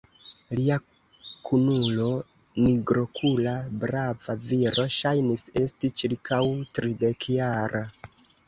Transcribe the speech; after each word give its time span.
Lia 0.59 0.75
kunulo, 1.49 2.07
nigrokula 2.63 3.53
brava 3.83 4.37
viro, 4.49 4.87
ŝajnis 4.97 5.47
esti 5.65 5.95
ĉirkaŭ 6.01 6.41
tridekjara. 6.79 7.85